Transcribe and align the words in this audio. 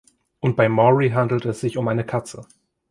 Und 0.39 0.55
bei 0.55 0.67
Maury 0.67 1.09
handelt 1.11 1.45
es 1.45 1.59
sich 1.59 1.77
um 1.77 1.87
eine 1.87 2.03
Katze. 2.03 2.47